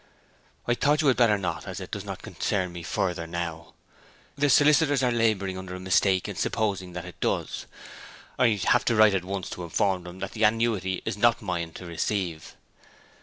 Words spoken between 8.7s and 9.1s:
to